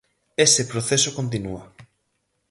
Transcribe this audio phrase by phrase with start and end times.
[0.45, 1.63] Ese proceso continúa.